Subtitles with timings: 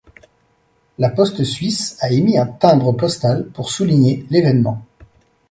[0.97, 4.83] La Poste Suisse a émis un timbre postal pour souligner l'événement.